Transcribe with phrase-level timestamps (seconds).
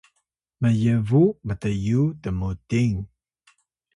[0.61, 2.95] myebu mt’yu tmuting